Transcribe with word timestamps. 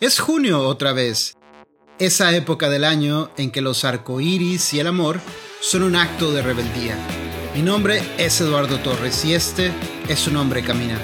Es 0.00 0.18
junio 0.18 0.60
otra 0.66 0.92
vez, 0.92 1.36
esa 2.00 2.34
época 2.34 2.68
del 2.68 2.82
año 2.82 3.30
en 3.36 3.52
que 3.52 3.60
los 3.60 3.84
arcoíris 3.84 4.74
y 4.74 4.80
el 4.80 4.88
amor 4.88 5.20
son 5.60 5.84
un 5.84 5.94
acto 5.94 6.32
de 6.32 6.42
rebeldía. 6.42 6.98
Mi 7.54 7.62
nombre 7.62 8.02
es 8.18 8.40
Eduardo 8.40 8.80
Torres 8.80 9.24
y 9.24 9.34
este 9.34 9.70
es 10.08 10.26
un 10.26 10.36
hombre 10.36 10.64
camina. 10.64 11.00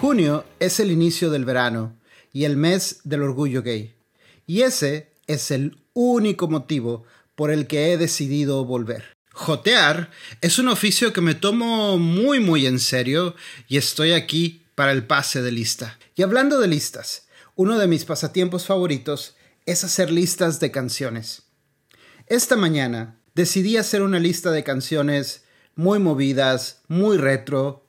Junio 0.00 0.44
es 0.58 0.80
el 0.80 0.90
inicio 0.90 1.30
del 1.30 1.44
verano 1.44 1.96
y 2.32 2.46
el 2.46 2.56
mes 2.56 2.98
del 3.04 3.22
orgullo 3.22 3.62
gay. 3.62 3.94
Y 4.44 4.62
ese 4.62 5.12
es 5.28 5.52
el 5.52 5.78
único 5.92 6.48
motivo 6.48 7.04
por 7.36 7.52
el 7.52 7.68
que 7.68 7.92
he 7.92 7.96
decidido 7.96 8.64
volver. 8.64 9.16
Jotear 9.30 10.10
es 10.40 10.58
un 10.58 10.66
oficio 10.66 11.12
que 11.12 11.20
me 11.20 11.36
tomo 11.36 11.96
muy 11.96 12.40
muy 12.40 12.66
en 12.66 12.80
serio 12.80 13.36
y 13.68 13.76
estoy 13.76 14.10
aquí 14.10 14.64
para 14.74 14.90
el 14.90 15.06
pase 15.06 15.42
de 15.42 15.52
lista. 15.52 15.96
Y 16.16 16.22
hablando 16.22 16.58
de 16.58 16.66
listas, 16.66 17.28
uno 17.54 17.78
de 17.78 17.86
mis 17.86 18.04
pasatiempos 18.04 18.66
favoritos 18.66 19.36
es 19.66 19.84
hacer 19.84 20.10
listas 20.10 20.58
de 20.60 20.70
canciones. 20.70 21.42
Esta 22.26 22.56
mañana 22.56 23.20
decidí 23.34 23.76
hacer 23.76 24.02
una 24.02 24.18
lista 24.18 24.50
de 24.50 24.64
canciones 24.64 25.44
muy 25.74 25.98
movidas, 25.98 26.82
muy 26.88 27.18
retro, 27.18 27.86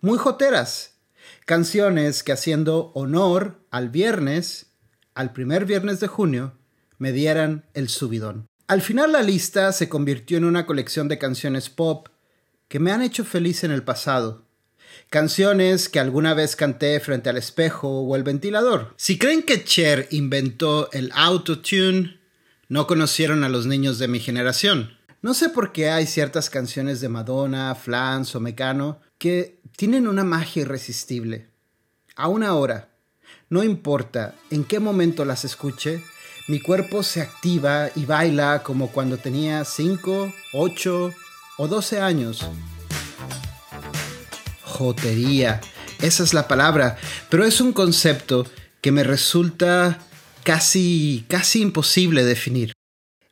muy 0.00 0.18
joteras. 0.18 0.98
Canciones 1.44 2.22
que 2.22 2.32
haciendo 2.32 2.92
honor 2.94 3.64
al 3.70 3.88
viernes, 3.88 4.72
al 5.14 5.32
primer 5.32 5.64
viernes 5.64 6.00
de 6.00 6.06
junio, 6.06 6.58
me 6.98 7.12
dieran 7.12 7.66
el 7.74 7.88
subidón. 7.88 8.46
Al 8.68 8.82
final 8.82 9.12
la 9.12 9.22
lista 9.22 9.72
se 9.72 9.88
convirtió 9.88 10.38
en 10.38 10.44
una 10.44 10.66
colección 10.66 11.08
de 11.08 11.18
canciones 11.18 11.68
pop 11.68 12.08
que 12.68 12.78
me 12.78 12.92
han 12.92 13.02
hecho 13.02 13.24
feliz 13.24 13.64
en 13.64 13.72
el 13.72 13.82
pasado 13.82 14.49
Canciones 15.08 15.88
que 15.88 15.98
alguna 15.98 16.34
vez 16.34 16.56
canté 16.56 17.00
frente 17.00 17.30
al 17.30 17.36
espejo 17.36 18.00
o 18.02 18.16
el 18.16 18.22
ventilador. 18.22 18.94
Si 18.96 19.18
creen 19.18 19.42
que 19.42 19.64
Cher 19.64 20.06
inventó 20.10 20.90
el 20.92 21.10
autotune, 21.14 22.20
no 22.68 22.86
conocieron 22.86 23.42
a 23.42 23.48
los 23.48 23.66
niños 23.66 23.98
de 23.98 24.08
mi 24.08 24.20
generación. 24.20 24.96
No 25.22 25.34
sé 25.34 25.48
por 25.48 25.72
qué 25.72 25.90
hay 25.90 26.06
ciertas 26.06 26.48
canciones 26.48 27.00
de 27.00 27.08
Madonna, 27.08 27.74
Flans 27.74 28.34
o 28.34 28.40
Mecano 28.40 29.00
que 29.18 29.60
tienen 29.76 30.06
una 30.06 30.24
magia 30.24 30.62
irresistible. 30.62 31.48
Aún 32.16 32.42
ahora, 32.42 32.90
no 33.48 33.64
importa 33.64 34.34
en 34.50 34.64
qué 34.64 34.78
momento 34.78 35.24
las 35.24 35.44
escuche, 35.44 36.02
mi 36.48 36.60
cuerpo 36.60 37.02
se 37.02 37.20
activa 37.20 37.90
y 37.96 38.06
baila 38.06 38.62
como 38.62 38.92
cuando 38.92 39.18
tenía 39.18 39.64
5, 39.64 40.32
8 40.52 41.12
o 41.58 41.68
12 41.68 42.00
años 42.00 42.46
jotería. 44.80 45.60
Esa 46.00 46.22
es 46.22 46.32
la 46.32 46.48
palabra, 46.48 46.96
pero 47.28 47.44
es 47.44 47.60
un 47.60 47.74
concepto 47.74 48.46
que 48.80 48.92
me 48.92 49.04
resulta 49.04 49.98
casi, 50.42 51.26
casi 51.28 51.60
imposible 51.60 52.24
definir. 52.24 52.72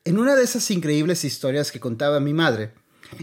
En 0.04 0.18
una 0.18 0.36
de 0.36 0.44
esas 0.44 0.70
increíbles 0.70 1.24
historias 1.24 1.72
que 1.72 1.80
contaba 1.80 2.20
mi 2.20 2.34
madre, 2.34 2.72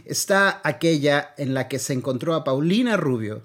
está 0.05 0.59
aquella 0.63 1.35
en 1.37 1.53
la 1.53 1.67
que 1.67 1.77
se 1.77 1.93
encontró 1.93 2.33
a 2.33 2.43
Paulina 2.43 2.97
Rubio 2.97 3.43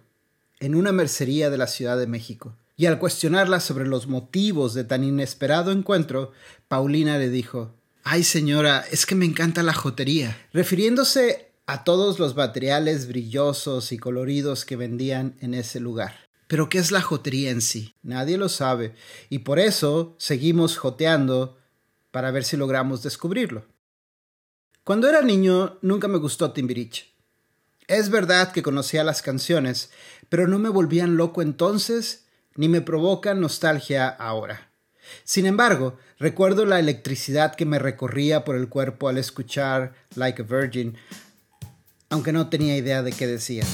en 0.61 0.75
una 0.75 0.93
mercería 0.93 1.51
de 1.51 1.59
la 1.59 1.67
Ciudad 1.67 1.99
de 1.99 2.07
México. 2.07 2.57
Y 2.79 2.87
al 2.87 2.99
cuestionarla 2.99 3.61
sobre 3.61 3.87
los 3.87 4.07
motivos 4.07 4.73
de 4.73 4.85
tan 4.85 5.05
inesperado 5.05 5.73
encuentro, 5.73 6.33
Paulina 6.69 7.19
le 7.19 7.29
dijo, 7.29 7.75
Ay 8.03 8.25
señora, 8.25 8.87
es 8.91 9.05
que 9.05 9.15
me 9.15 9.27
encanta 9.27 9.63
la 9.63 9.75
jotería, 9.75 10.49
refiriéndose 10.55 11.50
a 11.73 11.85
todos 11.85 12.19
los 12.19 12.35
materiales 12.35 13.07
brillosos 13.07 13.93
y 13.93 13.99
coloridos 13.99 14.65
que 14.65 14.75
vendían 14.75 15.37
en 15.41 15.55
ese 15.55 15.79
lugar. 15.79 16.17
Pero 16.49 16.69
¿qué 16.69 16.79
es 16.79 16.91
la 16.91 17.01
jotería 17.01 17.51
en 17.51 17.61
sí? 17.61 17.95
Nadie 18.03 18.39
lo 18.39 18.49
sabe, 18.49 18.97
y 19.29 19.41
por 19.41 19.61
eso 19.61 20.17
seguimos 20.19 20.77
joteando 20.77 21.59
para 22.11 22.33
ver 22.33 22.43
si 22.43 22.57
logramos 22.57 23.05
descubrirlo. 23.05 23.67
Cuando 24.83 25.09
era 25.09 25.23
niño 25.23 25.79
nunca 25.81 26.09
me 26.09 26.19
gustó 26.19 26.51
Timbiriche. 26.51 27.15
Es 27.87 28.11
verdad 28.11 28.51
que 28.51 28.65
conocía 28.65 29.05
las 29.05 29.23
canciones, 29.23 29.91
pero 30.29 30.49
no 30.49 30.59
me 30.59 30.71
volvían 30.71 31.17
loco 31.17 31.41
entonces 31.41 32.25
ni 32.57 32.69
me 32.69 32.81
provocan 32.81 33.41
nostalgia 33.41 34.09
ahora. 34.09 34.73
Sin 35.23 35.47
embargo, 35.47 35.97
recuerdo 36.19 36.67
la 36.67 36.81
electricidad 36.81 37.55
que 37.55 37.65
me 37.65 37.79
recorría 37.79 38.45
por 38.45 38.57
el 38.57 38.69
cuerpo 38.69 39.09
al 39.09 39.19
escuchar 39.19 39.95
Like 40.17 40.43
a 40.43 40.45
Virgin, 40.45 40.97
aunque 42.11 42.33
no 42.33 42.49
tenía 42.49 42.77
idea 42.77 43.03
de 43.03 43.13
qué 43.13 43.29
decía. 43.29 43.65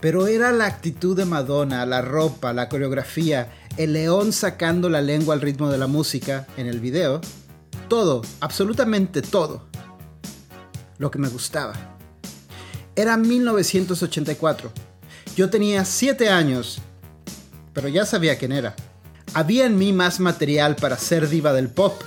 Pero 0.00 0.26
era 0.26 0.50
la 0.50 0.64
actitud 0.64 1.14
de 1.14 1.26
Madonna, 1.26 1.84
la 1.84 2.00
ropa, 2.00 2.54
la 2.54 2.68
coreografía, 2.70 3.52
el 3.76 3.92
león 3.92 4.32
sacando 4.32 4.88
la 4.88 5.02
lengua 5.02 5.34
al 5.34 5.42
ritmo 5.42 5.70
de 5.70 5.76
la 5.76 5.86
música 5.86 6.46
en 6.56 6.66
el 6.66 6.80
video, 6.80 7.20
todo, 7.88 8.22
absolutamente 8.40 9.20
todo, 9.20 9.66
lo 10.96 11.10
que 11.10 11.18
me 11.18 11.28
gustaba. 11.28 11.74
Era 12.94 13.18
1984. 13.18 14.72
Yo 15.36 15.50
tenía 15.50 15.84
7 15.84 16.30
años, 16.30 16.78
pero 17.74 17.88
ya 17.88 18.06
sabía 18.06 18.38
quién 18.38 18.52
era. 18.52 18.74
Había 19.34 19.66
en 19.66 19.76
mí 19.76 19.92
más 19.92 20.18
material 20.18 20.76
para 20.76 20.96
ser 20.96 21.28
diva 21.28 21.52
del 21.52 21.68
pop 21.68 22.00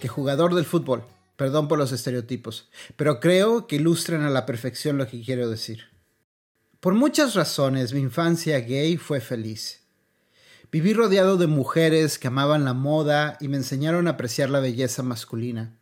que 0.00 0.08
jugador 0.08 0.54
del 0.54 0.64
fútbol. 0.64 1.04
Perdón 1.36 1.66
por 1.66 1.78
los 1.78 1.92
estereotipos, 1.92 2.68
pero 2.96 3.18
creo 3.18 3.66
que 3.66 3.76
ilustran 3.76 4.22
a 4.22 4.30
la 4.30 4.46
perfección 4.46 4.98
lo 4.98 5.08
que 5.08 5.22
quiero 5.22 5.48
decir. 5.48 5.84
Por 6.80 6.94
muchas 6.94 7.34
razones 7.34 7.92
mi 7.92 8.00
infancia 8.00 8.60
gay 8.60 8.96
fue 8.96 9.20
feliz. 9.20 9.82
Viví 10.70 10.92
rodeado 10.92 11.36
de 11.36 11.46
mujeres 11.46 12.18
que 12.18 12.28
amaban 12.28 12.64
la 12.64 12.74
moda 12.74 13.36
y 13.40 13.48
me 13.48 13.56
enseñaron 13.56 14.06
a 14.06 14.10
apreciar 14.10 14.50
la 14.50 14.60
belleza 14.60 15.02
masculina. 15.02 15.78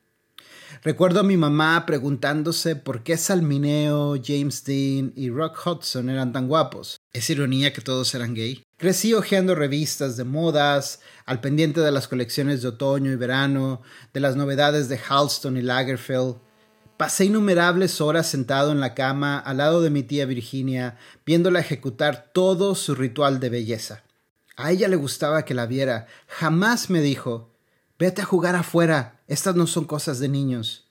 Recuerdo 0.82 1.20
a 1.20 1.24
mi 1.24 1.36
mamá 1.36 1.84
preguntándose 1.86 2.76
por 2.76 3.02
qué 3.02 3.16
Salmineo, 3.16 4.16
James 4.22 4.64
Dean 4.64 5.12
y 5.14 5.30
Rock 5.30 5.66
Hudson 5.66 6.08
eran 6.08 6.32
tan 6.32 6.48
guapos. 6.48 7.00
¿Es 7.12 7.28
ironía 7.30 7.72
que 7.72 7.82
todos 7.82 8.14
eran 8.14 8.34
gay? 8.34 8.62
Crecí 8.78 9.14
hojeando 9.14 9.54
revistas 9.54 10.16
de 10.16 10.24
modas, 10.24 11.00
al 11.24 11.40
pendiente 11.40 11.80
de 11.80 11.92
las 11.92 12.08
colecciones 12.08 12.62
de 12.62 12.68
otoño 12.68 13.12
y 13.12 13.16
verano, 13.16 13.82
de 14.12 14.20
las 14.20 14.34
novedades 14.34 14.88
de 14.88 14.98
Halston 14.98 15.56
y 15.56 15.62
Lagerfeld. 15.62 16.36
Pasé 16.96 17.26
innumerables 17.26 18.00
horas 18.00 18.26
sentado 18.26 18.72
en 18.72 18.80
la 18.80 18.94
cama 18.94 19.38
al 19.38 19.58
lado 19.58 19.82
de 19.82 19.90
mi 19.90 20.02
tía 20.02 20.26
Virginia, 20.26 20.96
viéndola 21.24 21.60
ejecutar 21.60 22.30
todo 22.32 22.74
su 22.74 22.94
ritual 22.94 23.40
de 23.40 23.50
belleza. 23.50 24.02
A 24.56 24.70
ella 24.70 24.88
le 24.88 24.96
gustaba 24.96 25.44
que 25.44 25.54
la 25.54 25.66
viera. 25.66 26.06
Jamás 26.26 26.90
me 26.90 27.00
dijo, 27.00 27.52
vete 27.98 28.22
a 28.22 28.26
jugar 28.26 28.56
afuera, 28.56 29.21
estas 29.32 29.56
no 29.56 29.66
son 29.66 29.86
cosas 29.86 30.18
de 30.18 30.28
niños. 30.28 30.84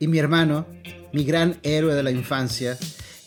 Y 0.00 0.08
mi 0.08 0.18
hermano, 0.18 0.66
mi 1.12 1.24
gran 1.24 1.60
héroe 1.62 1.94
de 1.94 2.02
la 2.02 2.10
infancia, 2.10 2.76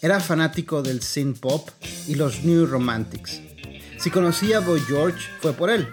era 0.02 0.20
fanático 0.20 0.82
del 0.82 1.02
synth 1.02 1.40
pop 1.40 1.70
y 2.06 2.16
los 2.16 2.44
New 2.44 2.66
Romantics. 2.66 3.42
Si 3.98 4.12
conocía 4.12 4.58
a 4.58 4.60
Boy 4.60 4.82
George, 4.82 5.26
fue 5.40 5.54
por 5.54 5.70
él. 5.70 5.88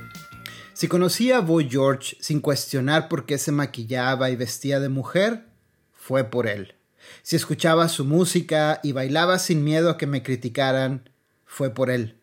Si 0.73 0.89
conocía 0.89 1.37
a 1.37 1.41
Boy 1.41 1.69
George 1.71 2.17
sin 2.19 2.41
cuestionar 2.41 3.09
por 3.09 3.27
qué 3.27 3.39
se 3.39 3.53
maquillaba 3.53 4.29
y 4.29 4.35
vestía 4.35 4.81
de 4.81 4.89
mujer, 4.89 5.47
fue 5.93 6.25
por 6.25 6.49
él. 6.49 6.75
Si 7.23 7.37
escuchaba 7.37 7.89
su 7.89 8.05
música 8.05 8.81
y 8.83 8.91
bailaba 8.91 9.39
sin 9.39 9.63
miedo 9.63 9.89
a 9.89 9.97
que 9.97 10.09
me 10.09 10.25
criticaran, 10.25 11.11
fue 11.45 11.71
por 11.71 11.91
él. 11.91 12.19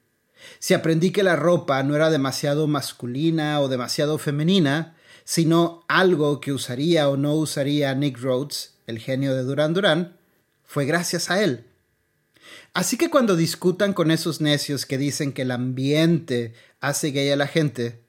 Si 0.60 0.74
aprendí 0.74 1.12
que 1.12 1.24
la 1.24 1.38
ropa 1.38 1.82
no 1.84 1.96
era 1.96 2.10
demasiado 2.10 2.68
masculina 2.68 3.62
o 3.62 3.70
demasiado 3.70 4.18
femenina, 4.18 4.98
sino 5.24 5.84
algo 5.88 6.40
que 6.40 6.52
usaría 6.52 7.10
o 7.10 7.18
no 7.18 7.36
usaría 7.36 7.94
Nick 7.96 8.20
Rhodes, 8.20 8.76
el 8.88 9.00
genio 9.00 9.34
de 9.36 9.44
Duran 9.44 9.74
Duran, 9.74 10.18
fue 10.64 10.86
gracias 10.86 11.30
a 11.30 11.44
él. 11.44 11.66
Así 12.74 12.98
que 12.98 13.10
cuando 13.10 13.36
discutan 13.36 13.94
con 13.94 14.12
esos 14.12 14.42
necios 14.42 14.86
que 14.86 14.98
dicen 14.98 15.32
que 15.32 15.44
el 15.44 15.52
ambiente 15.52 16.54
hace 16.80 17.12
gay 17.12 17.30
a 17.30 17.36
la 17.36 17.48
gente, 17.48 18.02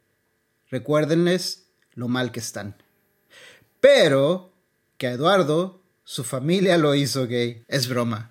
recuérdenles 0.71 1.67
lo 1.93 2.09
mal 2.09 2.33
que 2.33 2.41
están. 2.41 2.77
Pero 3.81 4.53
que 4.97 5.09
a 5.09 5.13
Eduardo, 5.13 5.83
su 6.05 6.25
familia 6.25 6.79
lo 6.79 6.95
hizo 6.95 7.27
gay. 7.27 7.63
Es 7.69 7.89
broma. 7.89 8.31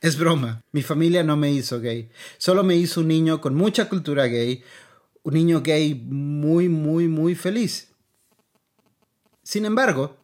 Es 0.00 0.16
broma. 0.16 0.62
Mi 0.72 0.82
familia 0.82 1.22
no 1.22 1.36
me 1.36 1.52
hizo 1.52 1.80
gay. 1.80 2.10
Solo 2.38 2.64
me 2.64 2.76
hizo 2.76 3.00
un 3.00 3.08
niño 3.08 3.40
con 3.40 3.54
mucha 3.54 3.88
cultura 3.88 4.26
gay. 4.26 4.64
Un 5.22 5.34
niño 5.34 5.62
gay 5.62 5.94
muy, 5.94 6.68
muy, 6.68 7.08
muy 7.08 7.34
feliz. 7.34 7.91
Sin 9.42 9.64
embargo, 9.64 10.16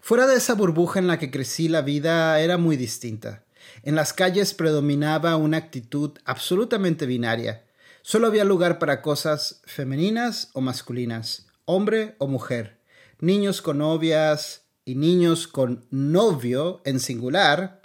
fuera 0.00 0.26
de 0.26 0.36
esa 0.36 0.54
burbuja 0.54 0.98
en 0.98 1.06
la 1.06 1.18
que 1.18 1.30
crecí, 1.30 1.68
la 1.68 1.82
vida 1.82 2.40
era 2.40 2.58
muy 2.58 2.76
distinta. 2.76 3.44
En 3.82 3.94
las 3.94 4.12
calles 4.12 4.54
predominaba 4.54 5.36
una 5.36 5.58
actitud 5.58 6.12
absolutamente 6.24 7.06
binaria. 7.06 7.64
Solo 8.02 8.26
había 8.26 8.44
lugar 8.44 8.78
para 8.78 9.00
cosas 9.00 9.62
femeninas 9.64 10.50
o 10.52 10.60
masculinas, 10.60 11.46
hombre 11.64 12.16
o 12.18 12.26
mujer, 12.26 12.80
niños 13.20 13.62
con 13.62 13.78
novias 13.78 14.62
y 14.84 14.96
niños 14.96 15.48
con 15.48 15.86
novio 15.90 16.82
en 16.84 17.00
singular, 17.00 17.80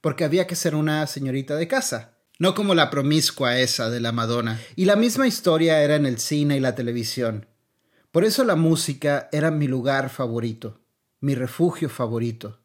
porque 0.00 0.24
había 0.24 0.46
que 0.46 0.56
ser 0.56 0.74
una 0.74 1.06
señorita 1.06 1.56
de 1.56 1.68
casa. 1.68 2.16
no 2.38 2.54
como 2.54 2.74
la 2.74 2.88
promiscua 2.88 3.58
esa 3.58 3.90
de 3.90 4.00
la 4.00 4.12
Madonna. 4.12 4.58
Y 4.74 4.86
la 4.86 4.96
misma 4.96 5.26
historia 5.26 5.82
era 5.82 5.96
en 5.96 6.06
el 6.06 6.18
cine 6.18 6.56
y 6.56 6.60
la 6.60 6.74
televisión. 6.74 7.49
Por 8.10 8.24
eso 8.24 8.42
la 8.42 8.56
música 8.56 9.28
era 9.30 9.52
mi 9.52 9.68
lugar 9.68 10.10
favorito, 10.10 10.80
mi 11.20 11.36
refugio 11.36 11.88
favorito. 11.88 12.58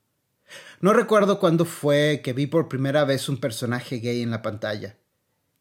No 0.82 0.92
recuerdo 0.92 1.40
cuándo 1.40 1.66
fue 1.66 2.22
que 2.24 2.34
vi 2.34 2.48
por 2.48 2.68
primera 2.68 3.06
vez 3.06 3.30
un 3.30 3.38
personaje 3.38 3.98
gay 4.00 4.24
en 4.24 4.32
la 4.32 4.42
pantalla. 4.42 4.98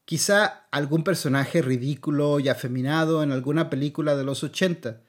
Quizá 0.06 0.66
algún 0.70 1.04
personaje 1.04 1.60
ridículo 1.60 2.40
y 2.40 2.48
afeminado 2.48 3.22
en 3.22 3.30
alguna 3.30 3.68
película 3.68 4.16
de 4.16 4.24
los 4.24 4.42
80. 4.42 5.02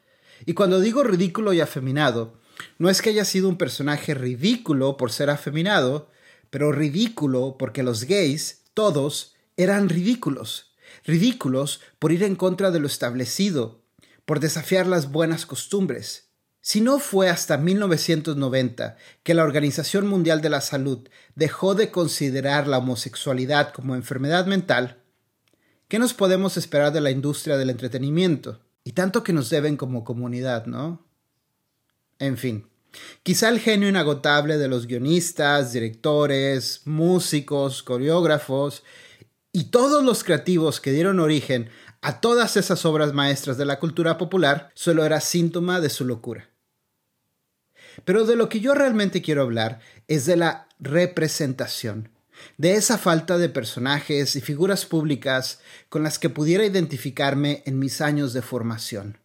Y 0.46 0.54
cuando 0.56 0.82
digo 0.82 1.04
ridículo 1.04 1.54
y 1.54 1.62
afeminado, 1.62 2.42
no 2.78 2.90
es 2.90 3.02
que 3.02 3.12
haya 3.12 3.24
sido 3.24 3.48
un 3.48 3.58
personaje 3.58 4.14
ridículo 4.14 4.98
por 4.98 5.10
ser 5.10 5.30
afeminado, 5.30 6.10
pero 6.50 6.74
ridículo 6.74 7.56
porque 7.58 7.82
los 7.82 8.04
gays 8.04 8.64
todos 8.74 9.36
eran 9.56 9.88
ridículos, 9.88 10.74
ridículos 11.06 11.80
por 11.98 12.12
ir 12.12 12.24
en 12.24 12.36
contra 12.36 12.72
de 12.72 12.82
lo 12.82 12.88
establecido, 12.88 13.85
por 14.26 14.40
desafiar 14.40 14.88
las 14.88 15.12
buenas 15.12 15.46
costumbres. 15.46 16.30
Si 16.62 16.82
no 16.82 17.00
fue 17.00 17.30
hasta 17.30 17.58
1990 17.58 18.98
que 19.24 19.34
la 19.34 19.44
Organización 19.44 20.08
Mundial 20.08 20.42
de 20.42 20.50
la 20.50 20.62
Salud 20.62 21.08
dejó 21.36 21.76
de 21.76 21.92
considerar 21.92 22.68
la 22.68 22.80
homosexualidad 22.80 23.72
como 23.72 23.96
enfermedad 23.96 24.48
mental, 24.48 25.04
¿qué 25.88 26.00
nos 26.00 26.14
podemos 26.14 26.58
esperar 26.58 26.92
de 26.92 27.02
la 27.02 27.12
industria 27.12 27.58
del 27.58 27.70
entretenimiento? 27.70 28.62
Y 28.84 28.94
tanto 28.94 29.24
que 29.24 29.34
nos 29.34 29.50
deben 29.50 29.78
como 29.78 30.04
comunidad, 30.04 30.66
¿no? 30.66 31.06
En 32.18 32.38
fin, 32.38 32.68
Quizá 33.24 33.50
el 33.50 33.60
genio 33.60 33.90
inagotable 33.90 34.58
de 34.58 34.68
los 34.68 34.88
guionistas, 34.88 35.74
directores, 35.74 36.82
músicos, 36.86 37.84
coreógrafos 37.84 38.84
y 39.52 39.66
todos 39.66 40.04
los 40.04 40.24
creativos 40.24 40.82
que 40.82 40.92
dieron 40.92 41.20
origen 41.20 41.70
a 42.06 42.22
todas 42.22 42.56
esas 42.56 42.86
obras 42.86 43.14
maestras 43.14 43.58
de 43.58 43.66
la 43.66 43.80
cultura 43.80 44.20
popular 44.20 44.70
solo 44.76 45.06
era 45.06 45.20
síntoma 45.20 45.82
de 45.82 45.90
su 45.90 46.06
locura. 46.06 46.52
Pero 48.04 48.26
de 48.26 48.36
lo 48.36 48.48
que 48.48 48.60
yo 48.60 48.76
realmente 48.76 49.24
quiero 49.24 49.42
hablar 49.42 49.80
es 50.08 50.28
de 50.28 50.36
la 50.36 50.68
representación, 50.80 52.10
de 52.60 52.76
esa 52.76 53.00
falta 53.00 53.40
de 53.40 53.50
personajes 53.50 54.36
y 54.36 54.42
figuras 54.42 54.86
públicas 54.86 55.62
con 55.90 56.04
las 56.04 56.20
que 56.20 56.30
pudiera 56.30 56.64
identificarme 56.64 57.64
en 57.66 57.80
mis 57.80 58.02
años 58.02 58.34
de 58.34 58.44
formación. 58.44 59.18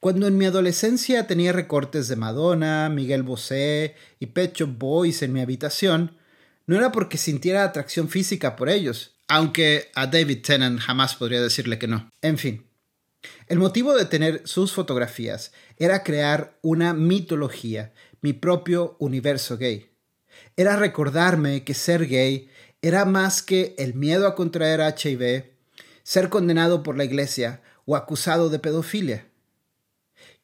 Cuando 0.00 0.26
en 0.26 0.36
mi 0.36 0.46
adolescencia 0.46 1.28
tenía 1.28 1.52
recortes 1.52 2.08
de 2.08 2.16
Madonna, 2.16 2.88
Miguel 2.88 3.22
Bosé 3.22 3.94
y 4.18 4.26
Pecho 4.26 4.66
Boys 4.66 5.22
en 5.22 5.32
mi 5.32 5.40
habitación, 5.40 6.16
no 6.66 6.74
era 6.74 6.90
porque 6.90 7.16
sintiera 7.16 7.62
atracción 7.62 8.08
física 8.08 8.56
por 8.56 8.68
ellos, 8.68 9.13
aunque 9.28 9.90
a 9.94 10.06
David 10.06 10.42
Tennant 10.42 10.80
jamás 10.80 11.14
podría 11.14 11.40
decirle 11.40 11.78
que 11.78 11.88
no. 11.88 12.10
En 12.22 12.38
fin, 12.38 12.66
el 13.46 13.58
motivo 13.58 13.94
de 13.94 14.04
tener 14.04 14.42
sus 14.46 14.72
fotografías 14.72 15.52
era 15.78 16.02
crear 16.02 16.58
una 16.62 16.94
mitología, 16.94 17.92
mi 18.20 18.32
propio 18.32 18.96
universo 18.98 19.56
gay. 19.56 19.90
Era 20.56 20.76
recordarme 20.76 21.64
que 21.64 21.74
ser 21.74 22.06
gay 22.06 22.48
era 22.82 23.04
más 23.04 23.42
que 23.42 23.74
el 23.78 23.94
miedo 23.94 24.26
a 24.26 24.34
contraer 24.34 24.80
HIV, 24.80 25.52
ser 26.02 26.28
condenado 26.28 26.82
por 26.82 26.96
la 26.96 27.04
iglesia 27.04 27.62
o 27.86 27.96
acusado 27.96 28.50
de 28.50 28.58
pedofilia 28.58 29.26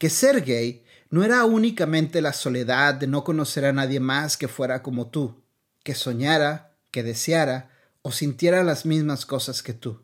que 0.01 0.09
ser 0.09 0.43
gay 0.43 0.83
no 1.11 1.25
era 1.25 1.45
únicamente 1.45 2.23
la 2.23 2.33
soledad 2.33 2.95
de 2.95 3.07
no 3.07 3.23
conocer 3.23 3.67
a 3.67 3.73
nadie 3.75 4.01
más 4.01 4.39
que 4.39 4.49
fuera 4.49 4.83
como 4.83 5.09
tú, 5.09 5.43
que 5.83 5.95
soñara, 5.95 6.73
que 6.91 7.03
deseara 7.03 7.71
o 8.03 8.13
sintiera 8.13 8.65
las 8.65 8.87
mismas 8.87 9.27
cosas 9.27 9.63
que 9.63 9.75
tú. 9.75 10.03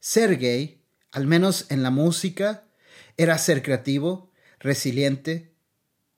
Ser 0.00 0.38
gay, 0.38 0.82
al 1.12 1.26
menos 1.26 1.66
en 1.70 1.82
la 1.82 1.90
música, 1.90 2.64
era 3.16 3.38
ser 3.38 3.62
creativo, 3.62 4.30
resiliente 4.58 5.54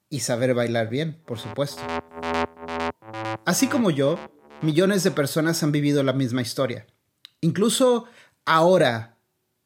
y 0.08 0.20
saber 0.20 0.54
bailar 0.54 0.88
bien, 0.88 1.20
por 1.24 1.38
supuesto. 1.38 1.82
Así 3.44 3.68
como 3.68 3.90
yo, 3.90 4.18
millones 4.62 5.04
de 5.04 5.10
personas 5.10 5.62
han 5.62 5.72
vivido 5.72 6.02
la 6.02 6.12
misma 6.12 6.42
historia. 6.42 6.86
Incluso 7.40 8.06
ahora, 8.44 9.18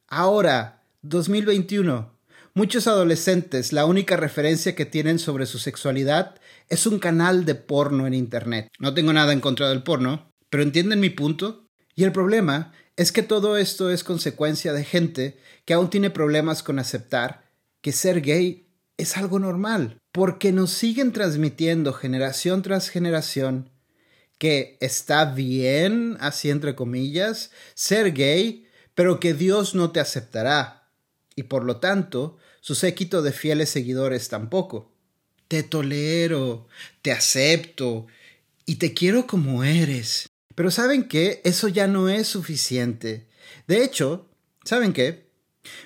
ahora, 0.08 0.84
2021, 1.02 2.12
Muchos 2.54 2.86
adolescentes 2.86 3.72
la 3.72 3.86
única 3.86 4.14
referencia 4.18 4.74
que 4.74 4.84
tienen 4.84 5.18
sobre 5.18 5.46
su 5.46 5.58
sexualidad 5.58 6.34
es 6.68 6.86
un 6.86 6.98
canal 6.98 7.46
de 7.46 7.54
porno 7.54 8.06
en 8.06 8.12
Internet. 8.12 8.68
No 8.78 8.92
tengo 8.92 9.14
nada 9.14 9.32
en 9.32 9.40
contra 9.40 9.70
del 9.70 9.82
porno, 9.82 10.31
pero 10.52 10.64
entienden 10.64 11.00
mi 11.00 11.08
punto. 11.08 11.66
Y 11.94 12.04
el 12.04 12.12
problema 12.12 12.74
es 12.96 13.10
que 13.10 13.22
todo 13.22 13.56
esto 13.56 13.90
es 13.90 14.04
consecuencia 14.04 14.74
de 14.74 14.84
gente 14.84 15.38
que 15.64 15.72
aún 15.72 15.88
tiene 15.88 16.10
problemas 16.10 16.62
con 16.62 16.78
aceptar 16.78 17.50
que 17.80 17.90
ser 17.90 18.20
gay 18.20 18.68
es 18.98 19.16
algo 19.16 19.38
normal, 19.38 19.98
porque 20.12 20.52
nos 20.52 20.70
siguen 20.70 21.12
transmitiendo 21.12 21.94
generación 21.94 22.60
tras 22.60 22.90
generación 22.90 23.70
que 24.36 24.76
está 24.82 25.24
bien, 25.24 26.18
así 26.20 26.50
entre 26.50 26.74
comillas, 26.74 27.50
ser 27.72 28.12
gay, 28.12 28.66
pero 28.94 29.20
que 29.20 29.32
Dios 29.32 29.74
no 29.74 29.90
te 29.90 30.00
aceptará 30.00 30.90
y 31.34 31.44
por 31.44 31.64
lo 31.64 31.78
tanto 31.78 32.36
su 32.60 32.74
séquito 32.74 33.22
de 33.22 33.32
fieles 33.32 33.70
seguidores 33.70 34.28
tampoco. 34.28 34.92
Te 35.48 35.62
tolero, 35.62 36.68
te 37.00 37.10
acepto 37.10 38.06
y 38.66 38.74
te 38.76 38.92
quiero 38.92 39.26
como 39.26 39.64
eres. 39.64 40.28
Pero 40.54 40.70
¿saben 40.70 41.08
qué? 41.08 41.40
Eso 41.44 41.68
ya 41.68 41.86
no 41.86 42.08
es 42.08 42.28
suficiente. 42.28 43.28
De 43.66 43.82
hecho, 43.84 44.28
¿saben 44.64 44.92
qué? 44.92 45.30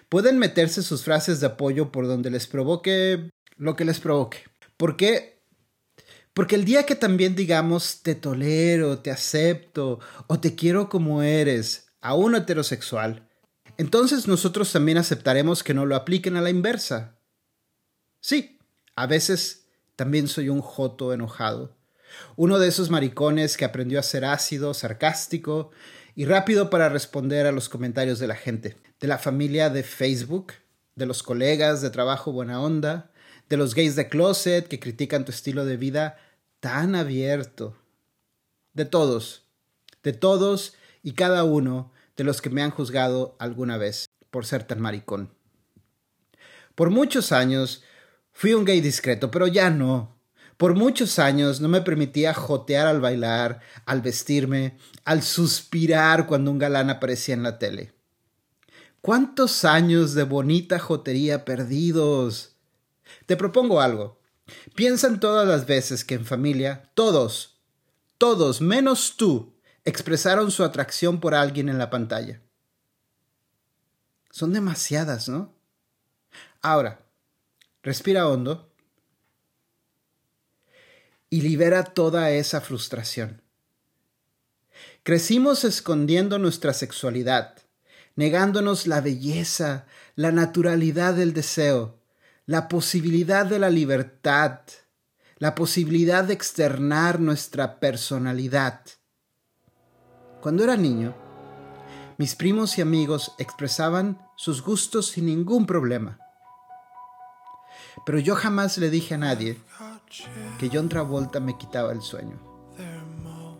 Pueden 0.08 0.38
meterse 0.38 0.82
sus 0.82 1.02
frases 1.02 1.40
de 1.40 1.46
apoyo 1.46 1.92
por 1.92 2.06
donde 2.06 2.30
les 2.30 2.46
provoque 2.46 3.30
lo 3.56 3.76
que 3.76 3.84
les 3.84 4.00
provoque. 4.00 4.38
¿Por 4.76 4.96
qué? 4.96 5.36
Porque 6.34 6.54
el 6.54 6.64
día 6.64 6.84
que 6.84 6.94
también 6.94 7.34
digamos 7.34 8.02
te 8.02 8.14
tolero, 8.14 8.98
te 8.98 9.10
acepto 9.10 10.00
o 10.26 10.38
te 10.38 10.54
quiero 10.54 10.88
como 10.88 11.22
eres 11.22 11.86
a 12.00 12.14
un 12.14 12.34
heterosexual, 12.34 13.26
entonces 13.78 14.26
nosotros 14.26 14.72
también 14.72 14.98
aceptaremos 14.98 15.62
que 15.62 15.74
no 15.74 15.86
lo 15.86 15.96
apliquen 15.96 16.36
a 16.36 16.42
la 16.42 16.50
inversa. 16.50 17.18
Sí, 18.20 18.58
a 18.94 19.06
veces 19.06 19.66
también 19.96 20.28
soy 20.28 20.48
un 20.48 20.60
joto 20.60 21.12
enojado, 21.12 21.75
uno 22.36 22.58
de 22.58 22.68
esos 22.68 22.90
maricones 22.90 23.56
que 23.56 23.64
aprendió 23.64 23.98
a 24.00 24.02
ser 24.02 24.24
ácido, 24.24 24.74
sarcástico 24.74 25.70
y 26.14 26.24
rápido 26.24 26.70
para 26.70 26.88
responder 26.88 27.46
a 27.46 27.52
los 27.52 27.68
comentarios 27.68 28.18
de 28.18 28.26
la 28.26 28.36
gente, 28.36 28.76
de 29.00 29.08
la 29.08 29.18
familia 29.18 29.70
de 29.70 29.82
Facebook, 29.82 30.52
de 30.94 31.06
los 31.06 31.22
colegas 31.22 31.82
de 31.82 31.90
trabajo 31.90 32.32
buena 32.32 32.60
onda, 32.60 33.10
de 33.48 33.56
los 33.56 33.74
gays 33.74 33.96
de 33.96 34.08
closet 34.08 34.66
que 34.66 34.80
critican 34.80 35.24
tu 35.24 35.30
estilo 35.30 35.64
de 35.64 35.76
vida 35.76 36.18
tan 36.60 36.94
abierto. 36.94 37.76
De 38.72 38.84
todos, 38.84 39.44
de 40.02 40.12
todos 40.12 40.74
y 41.02 41.12
cada 41.12 41.44
uno 41.44 41.92
de 42.16 42.24
los 42.24 42.40
que 42.40 42.50
me 42.50 42.62
han 42.62 42.70
juzgado 42.70 43.36
alguna 43.38 43.78
vez 43.78 44.08
por 44.30 44.46
ser 44.46 44.64
tan 44.64 44.80
maricón. 44.80 45.32
Por 46.74 46.90
muchos 46.90 47.32
años 47.32 47.82
fui 48.32 48.52
un 48.54 48.64
gay 48.64 48.80
discreto, 48.80 49.30
pero 49.30 49.46
ya 49.46 49.70
no. 49.70 50.15
Por 50.56 50.74
muchos 50.74 51.18
años 51.18 51.60
no 51.60 51.68
me 51.68 51.82
permitía 51.82 52.32
jotear 52.32 52.86
al 52.86 53.00
bailar, 53.00 53.60
al 53.84 54.00
vestirme, 54.00 54.78
al 55.04 55.22
suspirar 55.22 56.26
cuando 56.26 56.50
un 56.50 56.58
galán 56.58 56.88
aparecía 56.88 57.34
en 57.34 57.42
la 57.42 57.58
tele. 57.58 57.92
¿Cuántos 59.02 59.64
años 59.64 60.14
de 60.14 60.22
bonita 60.22 60.78
jotería 60.78 61.44
perdidos? 61.44 62.56
Te 63.26 63.36
propongo 63.36 63.80
algo. 63.80 64.18
Piensa 64.74 65.08
en 65.08 65.20
todas 65.20 65.46
las 65.46 65.66
veces 65.66 66.04
que 66.04 66.14
en 66.14 66.24
familia, 66.24 66.90
todos, 66.94 67.58
todos, 68.16 68.60
menos 68.60 69.16
tú, 69.16 69.54
expresaron 69.84 70.50
su 70.50 70.64
atracción 70.64 71.20
por 71.20 71.34
alguien 71.34 71.68
en 71.68 71.78
la 71.78 71.90
pantalla. 71.90 72.40
Son 74.30 74.52
demasiadas, 74.52 75.28
¿no? 75.28 75.54
Ahora, 76.62 77.06
respira 77.82 78.26
hondo 78.26 78.65
y 81.30 81.40
libera 81.40 81.84
toda 81.84 82.30
esa 82.30 82.60
frustración. 82.60 83.42
Crecimos 85.02 85.64
escondiendo 85.64 86.38
nuestra 86.38 86.72
sexualidad, 86.72 87.54
negándonos 88.16 88.86
la 88.86 89.00
belleza, 89.00 89.86
la 90.14 90.32
naturalidad 90.32 91.14
del 91.14 91.32
deseo, 91.32 91.98
la 92.46 92.68
posibilidad 92.68 93.46
de 93.46 93.58
la 93.58 93.70
libertad, 93.70 94.60
la 95.38 95.54
posibilidad 95.54 96.24
de 96.24 96.32
externar 96.32 97.20
nuestra 97.20 97.78
personalidad. 97.78 98.80
Cuando 100.40 100.64
era 100.64 100.76
niño, 100.76 101.14
mis 102.18 102.34
primos 102.34 102.78
y 102.78 102.82
amigos 102.82 103.32
expresaban 103.38 104.18
sus 104.36 104.62
gustos 104.62 105.08
sin 105.08 105.26
ningún 105.26 105.66
problema. 105.66 106.18
Pero 108.06 108.18
yo 108.18 108.34
jamás 108.36 108.78
le 108.78 108.90
dije 108.90 109.14
a 109.14 109.18
nadie 109.18 109.60
que 110.58 110.70
John 110.72 110.88
Travolta 110.88 111.40
me 111.40 111.56
quitaba 111.56 111.92
el 111.92 112.00
sueño, 112.00 112.38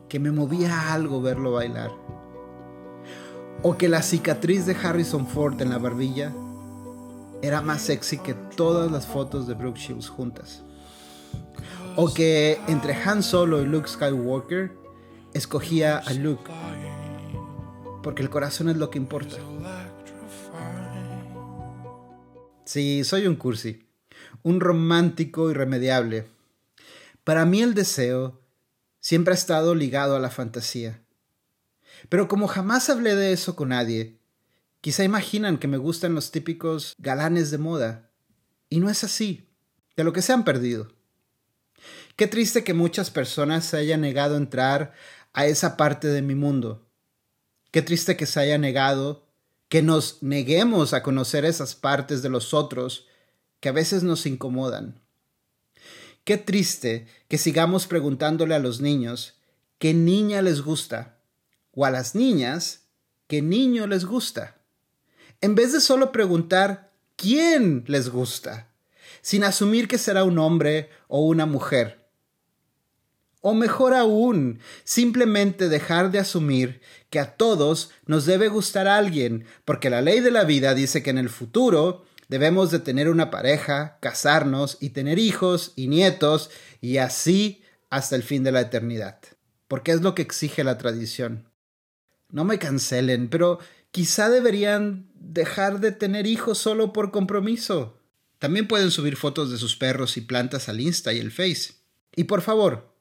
que 0.09 0.19
me 0.19 0.31
movía 0.31 0.93
algo 0.93 1.21
verlo 1.21 1.53
bailar. 1.53 1.91
O 3.63 3.77
que 3.77 3.89
la 3.89 4.03
cicatriz 4.03 4.67
de 4.67 4.75
Harrison 4.75 5.27
Ford 5.27 5.61
en 5.61 5.71
la 5.71 5.79
barbilla 5.79 6.33
era 7.43 7.63
más 7.63 7.83
sexy 7.83 8.19
que 8.19 8.35
todas 8.35 8.91
las 8.91 9.07
fotos 9.07 9.47
de 9.47 9.55
Brooke 9.55 9.79
Shields 9.79 10.09
juntas. 10.09 10.63
O 11.97 12.13
que 12.13 12.61
entre 12.69 12.95
Han 12.95 13.23
Solo 13.23 13.63
y 13.63 13.67
Luke 13.67 13.89
Skywalker 13.89 14.73
escogía 15.33 15.99
a 15.99 16.13
Luke. 16.13 16.51
Porque 18.03 18.23
el 18.23 18.31
corazón 18.31 18.69
es 18.69 18.77
lo 18.77 18.91
que 18.91 18.99
importa. 18.99 19.37
Sí, 22.65 23.05
soy 23.05 23.27
un 23.27 23.37
cursi. 23.37 23.89
Un 24.43 24.61
romántico 24.61 25.51
irremediable. 25.51 26.36
Para 27.27 27.45
mí 27.45 27.61
el 27.61 27.75
deseo 27.75 28.41
siempre 29.01 29.33
ha 29.33 29.35
estado 29.35 29.75
ligado 29.75 30.15
a 30.15 30.21
la 30.21 30.31
fantasía. 30.31 31.03
Pero 32.09 32.29
como 32.29 32.47
jamás 32.47 32.89
hablé 32.89 33.17
de 33.17 33.33
eso 33.33 33.57
con 33.57 33.71
nadie, 33.71 34.21
quizá 34.81 35.03
imaginan 35.03 35.59
que 35.59 35.67
me 35.67 35.77
gustan 35.77 36.15
los 36.15 36.31
típicos 36.31 36.95
galanes 36.99 37.51
de 37.51 37.59
moda. 37.59 38.13
Y 38.69 38.79
no 38.79 38.89
es 38.91 39.03
así. 39.03 39.51
De 39.97 40.05
lo 40.05 40.13
que 40.13 40.23
se 40.23 40.33
han 40.33 40.45
perdido. 40.45 40.95
Qué 42.15 42.29
triste 42.29 42.63
que 42.63 42.75
muchas 42.75 43.11
personas 43.11 43.65
se 43.65 43.79
hayan 43.79 44.03
negado 44.03 44.37
a 44.37 44.39
entrar 44.39 44.93
a 45.33 45.47
esa 45.47 45.77
parte 45.77 46.07
de 46.07 46.23
mi 46.23 46.37
mundo. 46.37 46.87
Qué 47.73 47.83
triste 47.83 48.17
que 48.17 48.27
se 48.27 48.39
haya 48.39 48.57
negado, 48.57 49.27
que 49.69 49.83
nos 49.83 50.23
neguemos 50.23 50.95
a 50.95 51.03
conocer 51.03 51.45
esas 51.45 51.75
partes 51.75 52.23
de 52.23 52.29
los 52.29 52.55
otros 52.55 53.09
que 53.59 53.69
a 53.69 53.73
veces 53.73 54.05
nos 54.05 54.27
incomodan. 54.27 55.05
Qué 56.27 56.39
triste 56.39 57.07
que 57.29 57.39
sigamos 57.39 57.87
preguntándole 57.87 58.57
a 58.57 58.59
los 58.59 58.81
niños 58.81 59.35
qué 59.79 59.95
niña 59.95 60.43
les 60.43 60.61
gusta 60.61 61.19
o 61.71 61.85
a 61.85 61.91
las 61.93 62.17
niñas 62.17 62.89
qué 63.29 63.43
niño 63.43 63.87
les 63.87 64.05
gusta, 64.05 64.57
en 65.41 65.55
vez 65.55 65.73
de 65.73 65.81
solo 65.81 66.11
preguntar 66.11 66.91
quién 67.15 67.85
les 67.87 68.09
gusta, 68.09 68.73
sin 69.23 69.45
asumir 69.45 69.87
que 69.87 69.99
será 69.99 70.25
un 70.25 70.41
hombre 70.41 70.91
o 71.07 71.21
una 71.21 71.47
mujer. 71.47 72.09
O 73.41 73.55
mejor 73.55 73.95
aún, 73.95 74.59
simplemente 74.83 75.69
dejar 75.69 76.11
de 76.11 76.19
asumir 76.19 76.81
que 77.09 77.21
a 77.21 77.37
todos 77.37 77.93
nos 78.05 78.27
debe 78.27 78.49
gustar 78.49 78.89
alguien, 78.89 79.45
porque 79.65 79.91
la 79.91 80.03
ley 80.03 80.19
de 80.19 80.33
la 80.33 80.43
vida 80.43 80.75
dice 80.75 81.05
que 81.05 81.11
en 81.11 81.19
el 81.19 81.29
futuro 81.29 82.05
debemos 82.29 82.71
de 82.71 82.79
tener 82.79 83.09
una 83.09 83.31
pareja, 83.31 83.99
casarnos 84.01 84.79
y 84.81 84.91
tener 84.91 85.19
hijos 85.19 85.73
y 85.77 85.89
nietos 85.89 86.51
y 86.81 86.99
así 86.99 87.63
hasta 87.91 88.17
el 88.17 88.23
fin 88.23 88.45
de 88.45 88.53
la 88.53 88.61
eternidad. 88.61 89.21
Porque 89.69 89.93
es 89.93 90.03
lo 90.03 90.15
que 90.15 90.23
exige 90.23 90.65
la 90.65 90.79
tradición. 90.79 91.49
No 92.31 92.45
me 92.45 92.59
cancelen, 92.59 93.29
pero 93.29 93.59
quizá 93.91 94.29
deberían 94.29 95.11
dejar 95.15 95.81
de 95.81 95.93
tener 95.93 96.27
hijos 96.27 96.59
solo 96.59 96.93
por 96.93 97.11
compromiso. 97.11 97.99
También 98.39 98.69
pueden 98.69 98.91
subir 98.91 99.17
fotos 99.17 99.51
de 99.51 99.59
sus 99.59 99.77
perros 99.77 100.17
y 100.17 100.21
plantas 100.21 100.69
al 100.69 100.81
Insta 100.81 101.13
y 101.13 101.19
el 101.19 101.33
Face. 101.33 101.75
Y 102.15 102.25
por 102.25 102.43
favor, 102.43 102.97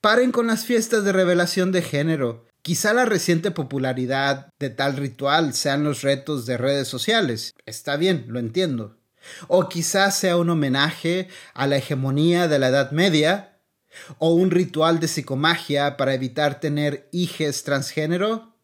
Paren 0.00 0.32
con 0.32 0.46
las 0.46 0.64
fiestas 0.64 1.04
de 1.04 1.12
revelación 1.12 1.72
de 1.72 1.82
género. 1.82 2.46
Quizá 2.62 2.92
la 2.92 3.06
reciente 3.06 3.50
popularidad 3.50 4.52
de 4.58 4.70
tal 4.70 4.96
ritual 4.96 5.54
sean 5.54 5.82
los 5.84 6.02
retos 6.02 6.44
de 6.46 6.58
redes 6.58 6.88
sociales. 6.88 7.54
Está 7.64 7.96
bien, 7.96 8.26
lo 8.28 8.38
entiendo. 8.38 8.98
O 9.48 9.68
quizá 9.68 10.10
sea 10.10 10.36
un 10.36 10.50
homenaje 10.50 11.28
a 11.54 11.66
la 11.66 11.76
hegemonía 11.76 12.48
de 12.48 12.58
la 12.58 12.68
Edad 12.68 12.90
Media. 12.90 13.58
O 14.18 14.34
un 14.34 14.50
ritual 14.50 15.00
de 15.00 15.08
psicomagia 15.08 15.96
para 15.96 16.14
evitar 16.14 16.60
tener 16.60 17.08
hijes 17.12 17.64
transgénero. 17.64 18.54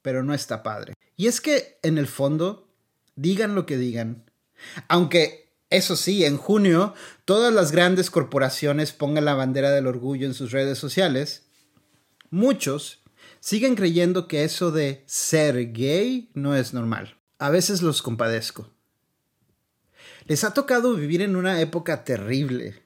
Pero 0.00 0.22
no 0.22 0.32
está 0.32 0.62
padre. 0.62 0.94
Y 1.16 1.26
es 1.26 1.40
que, 1.40 1.78
en 1.82 1.98
el 1.98 2.06
fondo, 2.06 2.68
digan 3.16 3.54
lo 3.54 3.66
que 3.66 3.76
digan. 3.76 4.24
Aunque 4.88 5.52
eso 5.70 5.96
sí, 5.96 6.24
en 6.24 6.36
junio 6.36 6.94
todas 7.24 7.52
las 7.52 7.72
grandes 7.72 8.10
corporaciones 8.10 8.92
pongan 8.92 9.24
la 9.24 9.34
bandera 9.34 9.70
del 9.70 9.86
orgullo 9.86 10.26
en 10.26 10.34
sus 10.34 10.52
redes 10.52 10.78
sociales. 10.78 11.44
Muchos 12.32 13.02
siguen 13.40 13.74
creyendo 13.74 14.26
que 14.26 14.42
eso 14.42 14.70
de 14.70 15.04
ser 15.06 15.74
gay 15.74 16.30
no 16.32 16.56
es 16.56 16.72
normal. 16.72 17.20
A 17.36 17.50
veces 17.50 17.82
los 17.82 18.00
compadezco. 18.00 18.70
Les 20.24 20.42
ha 20.42 20.54
tocado 20.54 20.94
vivir 20.94 21.20
en 21.20 21.36
una 21.36 21.60
época 21.60 22.04
terrible. 22.04 22.82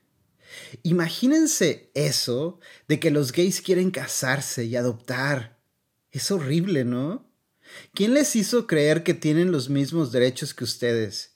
Imagínense 0.82 1.92
eso 1.94 2.58
de 2.88 2.98
que 2.98 3.12
los 3.12 3.30
gays 3.30 3.60
quieren 3.60 3.92
casarse 3.92 4.64
y 4.64 4.74
adoptar. 4.74 5.60
Es 6.10 6.32
horrible, 6.32 6.84
¿no? 6.84 7.30
¿Quién 7.94 8.14
les 8.14 8.34
hizo 8.34 8.66
creer 8.66 9.04
que 9.04 9.14
tienen 9.14 9.52
los 9.52 9.68
mismos 9.68 10.10
derechos 10.10 10.54
que 10.54 10.64
ustedes? 10.64 11.35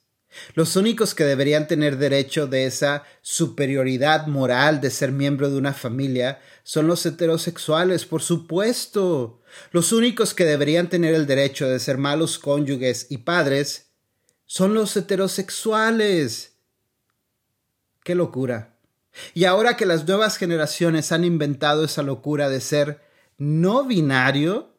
Los 0.55 0.77
únicos 0.77 1.15
que 1.15 1.25
deberían 1.25 1.67
tener 1.67 1.99
derecho 1.99 2.47
de 2.47 2.67
esa 2.67 3.05
superioridad 3.21 4.27
moral 4.27 4.81
de 4.81 4.91
ser 4.91 5.13
miembro 5.13 5.51
de 5.51 5.59
una 5.59 5.73
familia 5.73 6.41
son 6.63 6.87
los 6.87 7.05
heterosexuales, 7.05 8.05
por 8.05 8.23
supuesto. 8.23 9.41
Los 9.73 9.93
únicos 9.93 10.35
que 10.35 10.45
deberían 10.45 10.89
tener 10.89 11.15
el 11.15 11.27
derecho 11.27 11.69
de 11.69 11.81
ser 11.81 11.99
malos 11.99 12.39
cónyuges 12.39 13.07
y 13.11 13.19
padres 13.19 13.91
son 14.47 14.75
los 14.75 14.97
heterosexuales. 14.97 16.55
Qué 18.05 18.15
locura. 18.15 18.77
Y 19.35 19.45
ahora 19.45 19.77
que 19.77 19.87
las 19.87 20.07
nuevas 20.07 20.37
generaciones 20.37 21.13
han 21.13 21.25
inventado 21.25 21.85
esa 21.85 22.03
locura 22.03 22.49
de 22.49 22.61
ser 22.61 23.01
no 23.37 23.85
binario, 23.85 24.77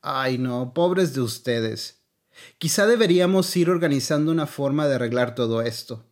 ay 0.00 0.38
no, 0.38 0.74
pobres 0.74 1.14
de 1.14 1.20
ustedes. 1.20 2.03
Quizá 2.58 2.86
deberíamos 2.86 3.54
ir 3.56 3.70
organizando 3.70 4.32
una 4.32 4.46
forma 4.46 4.86
de 4.86 4.96
arreglar 4.96 5.34
todo 5.34 5.62
esto. 5.62 6.04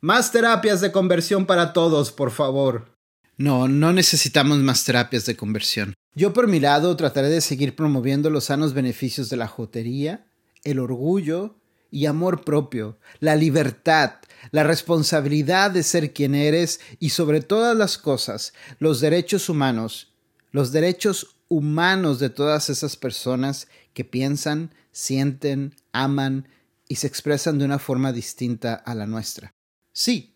Más 0.00 0.32
terapias 0.32 0.80
de 0.80 0.92
conversión 0.92 1.46
para 1.46 1.72
todos, 1.72 2.10
por 2.10 2.30
favor. 2.30 2.96
No, 3.36 3.68
no 3.68 3.92
necesitamos 3.92 4.58
más 4.58 4.84
terapias 4.84 5.26
de 5.26 5.36
conversión. 5.36 5.94
Yo 6.14 6.32
por 6.32 6.48
mi 6.48 6.60
lado 6.60 6.96
trataré 6.96 7.28
de 7.28 7.40
seguir 7.40 7.74
promoviendo 7.74 8.28
los 8.28 8.44
sanos 8.44 8.74
beneficios 8.74 9.30
de 9.30 9.36
la 9.36 9.48
jotería, 9.48 10.26
el 10.64 10.78
orgullo 10.78 11.56
y 11.90 12.06
amor 12.06 12.44
propio, 12.44 12.98
la 13.20 13.36
libertad, 13.36 14.14
la 14.50 14.64
responsabilidad 14.64 15.70
de 15.70 15.82
ser 15.82 16.12
quien 16.12 16.34
eres 16.34 16.80
y 16.98 17.10
sobre 17.10 17.40
todas 17.40 17.76
las 17.76 17.98
cosas, 17.98 18.52
los 18.78 19.00
derechos 19.00 19.48
humanos, 19.48 20.12
los 20.50 20.72
derechos 20.72 21.36
humanos 21.48 22.18
de 22.18 22.30
todas 22.30 22.70
esas 22.70 22.96
personas 22.96 23.68
que 23.92 24.04
piensan, 24.04 24.74
sienten, 24.90 25.74
aman 25.92 26.48
y 26.88 26.96
se 26.96 27.06
expresan 27.06 27.58
de 27.58 27.64
una 27.64 27.78
forma 27.78 28.12
distinta 28.12 28.74
a 28.74 28.94
la 28.94 29.06
nuestra. 29.06 29.54
Sí, 29.92 30.34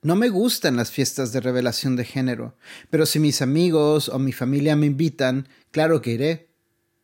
no 0.00 0.14
me 0.14 0.28
gustan 0.28 0.76
las 0.76 0.90
fiestas 0.90 1.32
de 1.32 1.40
revelación 1.40 1.96
de 1.96 2.04
género, 2.04 2.56
pero 2.88 3.04
si 3.04 3.18
mis 3.18 3.42
amigos 3.42 4.08
o 4.08 4.18
mi 4.18 4.32
familia 4.32 4.76
me 4.76 4.86
invitan, 4.86 5.48
claro 5.72 6.00
que 6.00 6.12
iré, 6.12 6.50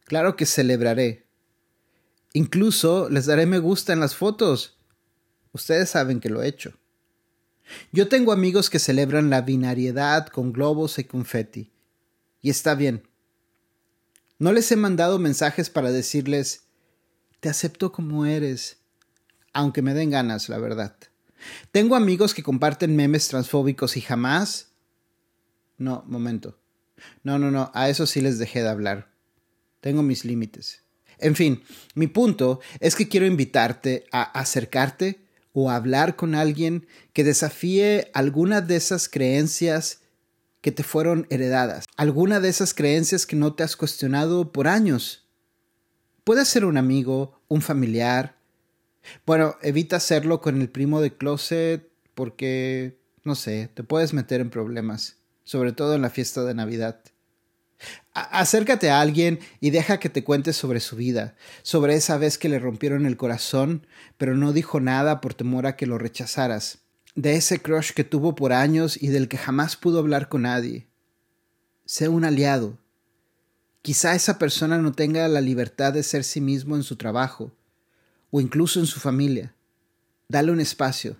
claro 0.04 0.36
que 0.36 0.46
celebraré. 0.46 1.26
Incluso 2.32 3.08
les 3.10 3.26
daré 3.26 3.46
me 3.46 3.58
gusta 3.58 3.92
en 3.92 4.00
las 4.00 4.14
fotos. 4.14 4.78
Ustedes 5.52 5.90
saben 5.90 6.20
que 6.20 6.30
lo 6.30 6.42
he 6.42 6.48
hecho. 6.48 6.78
Yo 7.92 8.08
tengo 8.08 8.32
amigos 8.32 8.70
que 8.70 8.78
celebran 8.78 9.30
la 9.30 9.40
binariedad 9.40 10.26
con 10.28 10.52
globos 10.52 10.98
y 10.98 11.04
confeti. 11.04 11.72
Y 12.42 12.50
está 12.50 12.74
bien. 12.74 13.08
No 14.44 14.52
les 14.52 14.70
he 14.72 14.76
mandado 14.76 15.18
mensajes 15.18 15.70
para 15.70 15.90
decirles 15.90 16.64
te 17.40 17.48
acepto 17.48 17.92
como 17.92 18.26
eres, 18.26 18.76
aunque 19.54 19.80
me 19.80 19.94
den 19.94 20.10
ganas, 20.10 20.50
la 20.50 20.58
verdad. 20.58 20.94
Tengo 21.72 21.96
amigos 21.96 22.34
que 22.34 22.42
comparten 22.42 22.94
memes 22.94 23.28
transfóbicos 23.28 23.96
y 23.96 24.02
jamás... 24.02 24.68
No, 25.78 26.04
momento. 26.06 26.58
No, 27.22 27.38
no, 27.38 27.50
no, 27.50 27.70
a 27.72 27.88
eso 27.88 28.04
sí 28.04 28.20
les 28.20 28.38
dejé 28.38 28.60
de 28.60 28.68
hablar. 28.68 29.14
Tengo 29.80 30.02
mis 30.02 30.26
límites. 30.26 30.82
En 31.16 31.36
fin, 31.36 31.62
mi 31.94 32.06
punto 32.06 32.60
es 32.80 32.96
que 32.96 33.08
quiero 33.08 33.24
invitarte 33.24 34.04
a 34.12 34.24
acercarte 34.24 35.24
o 35.54 35.70
a 35.70 35.76
hablar 35.76 36.16
con 36.16 36.34
alguien 36.34 36.86
que 37.14 37.24
desafíe 37.24 38.10
alguna 38.12 38.60
de 38.60 38.76
esas 38.76 39.08
creencias 39.08 40.02
que 40.64 40.72
te 40.72 40.82
fueron 40.82 41.26
heredadas, 41.28 41.84
alguna 41.98 42.40
de 42.40 42.48
esas 42.48 42.72
creencias 42.72 43.26
que 43.26 43.36
no 43.36 43.52
te 43.52 43.62
has 43.62 43.76
cuestionado 43.76 44.50
por 44.50 44.66
años. 44.66 45.28
Puede 46.24 46.46
ser 46.46 46.64
un 46.64 46.78
amigo, 46.78 47.38
un 47.48 47.60
familiar. 47.60 48.38
Bueno, 49.26 49.58
evita 49.60 49.96
hacerlo 49.96 50.40
con 50.40 50.62
el 50.62 50.70
primo 50.70 51.02
de 51.02 51.14
closet 51.14 51.86
porque, 52.14 52.98
no 53.24 53.34
sé, 53.34 53.68
te 53.74 53.84
puedes 53.84 54.14
meter 54.14 54.40
en 54.40 54.48
problemas, 54.48 55.18
sobre 55.42 55.72
todo 55.72 55.96
en 55.96 56.00
la 56.00 56.08
fiesta 56.08 56.42
de 56.44 56.54
Navidad. 56.54 56.98
acércate 58.14 58.88
a 58.88 59.02
alguien 59.02 59.40
y 59.60 59.68
deja 59.68 60.00
que 60.00 60.08
te 60.08 60.24
cuente 60.24 60.54
sobre 60.54 60.80
su 60.80 60.96
vida, 60.96 61.36
sobre 61.62 61.94
esa 61.94 62.16
vez 62.16 62.38
que 62.38 62.48
le 62.48 62.58
rompieron 62.58 63.04
el 63.04 63.18
corazón, 63.18 63.86
pero 64.16 64.34
no 64.34 64.54
dijo 64.54 64.80
nada 64.80 65.20
por 65.20 65.34
temor 65.34 65.66
a 65.66 65.76
que 65.76 65.84
lo 65.84 65.98
rechazaras, 65.98 66.83
de 67.14 67.36
ese 67.36 67.60
crush 67.60 67.92
que 67.92 68.04
tuvo 68.04 68.34
por 68.34 68.52
años 68.52 69.00
y 69.00 69.08
del 69.08 69.28
que 69.28 69.38
jamás 69.38 69.76
pudo 69.76 69.98
hablar 70.00 70.28
con 70.28 70.42
nadie. 70.42 70.88
Sé 71.84 72.08
un 72.08 72.24
aliado. 72.24 72.78
Quizá 73.82 74.14
esa 74.14 74.38
persona 74.38 74.78
no 74.78 74.92
tenga 74.92 75.28
la 75.28 75.40
libertad 75.40 75.92
de 75.92 76.02
ser 76.02 76.24
sí 76.24 76.40
mismo 76.40 76.74
en 76.74 76.82
su 76.82 76.96
trabajo 76.96 77.52
o 78.30 78.40
incluso 78.40 78.80
en 78.80 78.86
su 78.86 78.98
familia. 78.98 79.54
Dale 80.28 80.50
un 80.50 80.60
espacio. 80.60 81.16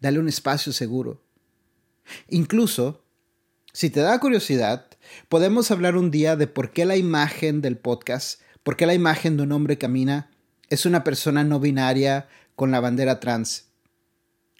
Dale 0.00 0.18
un 0.18 0.28
espacio 0.28 0.72
seguro. 0.72 1.20
Incluso, 2.28 3.04
si 3.72 3.90
te 3.90 4.00
da 4.00 4.18
curiosidad, 4.20 4.86
podemos 5.28 5.70
hablar 5.70 5.96
un 5.96 6.10
día 6.10 6.36
de 6.36 6.46
por 6.46 6.72
qué 6.72 6.86
la 6.86 6.96
imagen 6.96 7.60
del 7.60 7.76
podcast, 7.76 8.40
por 8.62 8.76
qué 8.76 8.86
la 8.86 8.94
imagen 8.94 9.36
de 9.36 9.42
un 9.42 9.52
hombre 9.52 9.76
camina 9.76 10.30
es 10.70 10.86
una 10.86 11.04
persona 11.04 11.44
no 11.44 11.60
binaria 11.60 12.28
con 12.54 12.70
la 12.70 12.80
bandera 12.80 13.20
trans. 13.20 13.67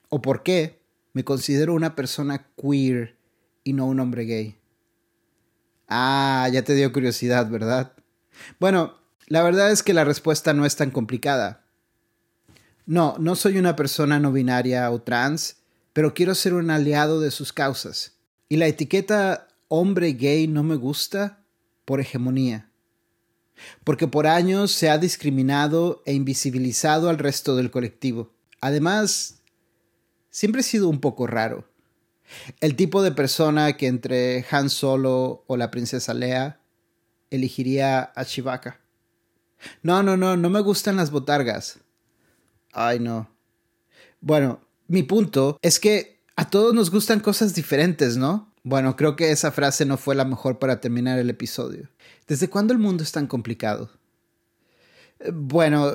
O 0.09 0.23
por 0.23 0.43
qué 0.43 0.81
me 1.13 1.25
considero 1.25 1.75
una 1.75 1.95
persona 1.95 2.47
queer 2.57 3.17
y 3.65 3.73
no 3.73 3.87
un 3.87 4.01
hombre 4.01 4.25
gay. 4.25 4.57
Ah, 5.89 6.49
ya 6.53 6.63
te 6.63 6.75
dio 6.75 6.93
curiosidad, 6.93 7.49
¿verdad? 7.49 7.93
Bueno, 8.61 8.99
la 9.27 9.43
verdad 9.43 9.71
es 9.71 9.83
que 9.83 9.95
la 9.95 10.05
respuesta 10.05 10.55
no 10.55 10.65
es 10.65 10.77
tan 10.77 10.91
complicada. 10.91 11.65
No, 12.87 13.17
no 13.19 13.37
soy 13.37 13.59
una 13.59 13.77
persona 13.77 14.19
no 14.19 14.33
binaria 14.33 14.91
o 14.91 15.03
trans, 15.03 15.57
pero 15.93 16.15
quiero 16.15 16.35
ser 16.35 16.55
un 16.55 16.71
aliado 16.71 17.21
de 17.21 17.31
sus 17.31 17.53
causas. 17.53 18.13
Y 18.49 18.57
la 18.57 18.67
etiqueta 18.67 19.49
hombre 19.69 20.13
gay 20.13 20.47
no 20.47 20.63
me 20.63 20.77
gusta 20.77 21.41
por 21.85 22.01
hegemonía. 22.01 22.71
Porque 23.85 24.07
por 24.07 24.27
años 24.27 24.73
se 24.73 24.89
ha 24.89 24.99
discriminado 24.99 26.03
e 26.07 26.15
invisibilizado 26.15 27.11
al 27.11 27.19
resto 27.19 27.57
del 27.57 27.71
colectivo. 27.71 28.33
Además, 28.61 29.38
siempre 30.31 30.61
he 30.61 30.65
sido 30.65 30.89
un 30.89 31.01
poco 31.01 31.27
raro. 31.27 31.69
El 32.61 32.77
tipo 32.77 33.03
de 33.03 33.13
persona 33.13 33.77
que 33.77 33.87
entre 33.87 34.45
Han 34.51 34.71
Solo 34.71 35.45
o 35.47 35.57
la 35.57 35.71
princesa 35.71 36.15
Lea 36.15 36.61
elegiría 37.31 38.13
a 38.15 38.25
Chewbacca. 38.25 38.81
No, 39.83 40.03
no, 40.03 40.17
no, 40.17 40.37
no 40.37 40.51
me 40.51 40.61
gustan 40.61 40.97
las 40.97 41.11
botargas. 41.11 41.81
Ay, 42.73 43.01
no. 43.01 43.31
Bueno, 44.21 44.61
mi 44.87 45.03
punto 45.03 45.59
es 45.63 45.81
que 45.81 46.21
a 46.37 46.49
todos 46.49 46.75
nos 46.75 46.91
gustan 46.91 47.21
cosas 47.21 47.55
diferentes, 47.55 48.17
¿no? 48.17 48.53
Bueno, 48.63 48.97
creo 48.97 49.17
que 49.17 49.31
esa 49.31 49.51
frase 49.51 49.85
no 49.85 49.97
fue 49.97 50.15
la 50.15 50.25
mejor 50.25 50.59
para 50.59 50.81
terminar 50.81 51.19
el 51.19 51.31
episodio. 51.31 51.89
¿Desde 52.27 52.49
cuándo 52.49 52.73
el 52.73 52.79
mundo 52.79 53.03
es 53.03 53.13
tan 53.13 53.27
complicado? 53.27 53.91
Eh, 55.21 55.31
bueno, 55.33 55.93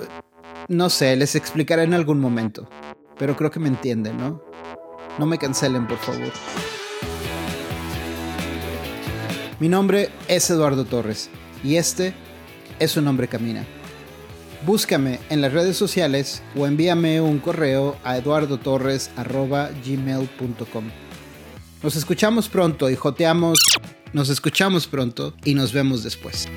no 0.67 0.89
sé, 0.89 1.15
les 1.15 1.35
explicaré 1.35 1.83
en 1.83 1.93
algún 1.93 2.19
momento. 2.19 2.67
Pero 3.17 3.35
creo 3.35 3.49
que 3.51 3.59
me 3.59 3.69
entienden, 3.69 4.17
¿no? 4.17 4.41
No 5.19 5.25
me 5.25 5.37
cancelen, 5.37 5.85
por 5.87 5.97
favor. 5.99 6.31
Mi 9.59 9.67
nombre 9.69 10.09
es 10.27 10.49
Eduardo 10.49 10.85
Torres 10.85 11.29
y 11.63 11.75
este 11.77 12.15
es 12.79 12.97
Un 12.97 13.07
Hombre 13.07 13.27
Camina. 13.27 13.63
Búscame 14.65 15.19
en 15.29 15.41
las 15.41 15.53
redes 15.53 15.77
sociales 15.77 16.41
o 16.55 16.65
envíame 16.65 17.21
un 17.21 17.37
correo 17.39 17.97
a 18.03 18.17
eduardotorres.gmail.com. 18.17 20.85
Nos 21.83 21.95
escuchamos 21.95 22.49
pronto 22.49 22.89
y 22.89 22.95
joteamos. 22.95 23.59
Nos 24.13 24.29
escuchamos 24.29 24.87
pronto 24.87 25.35
y 25.43 25.53
nos 25.53 25.71
vemos 25.73 26.01
después. 26.03 26.47